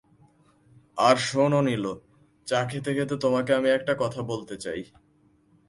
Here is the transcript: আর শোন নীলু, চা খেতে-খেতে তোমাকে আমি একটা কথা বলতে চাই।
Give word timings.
আর 0.97 1.15
শোন 1.15 1.61
নীলু, 1.61 1.93
চা 2.47 2.59
খেতে-খেতে 2.65 3.15
তোমাকে 3.17 3.51
আমি 3.55 3.69
একটা 3.69 3.93
কথা 3.99 4.21
বলতে 4.21 4.55
চাই। 4.57 4.83